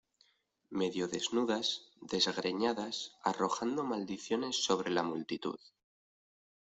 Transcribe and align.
medio 0.79 1.05
desnudas, 1.13 1.67
desgreñadas, 2.13 3.11
arrojando 3.23 3.83
maldiciones 3.83 4.55
sobre 4.65 4.89
la 4.89 5.03
multitud 5.03 5.59